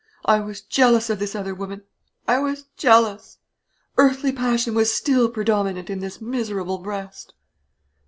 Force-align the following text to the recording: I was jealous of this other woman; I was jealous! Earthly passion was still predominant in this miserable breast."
I 0.25 0.39
was 0.39 0.61
jealous 0.61 1.11
of 1.11 1.19
this 1.19 1.35
other 1.35 1.53
woman; 1.53 1.83
I 2.27 2.39
was 2.39 2.63
jealous! 2.75 3.37
Earthly 3.99 4.31
passion 4.31 4.73
was 4.73 4.91
still 4.91 5.29
predominant 5.29 5.91
in 5.91 5.99
this 5.99 6.19
miserable 6.19 6.79
breast." 6.79 7.35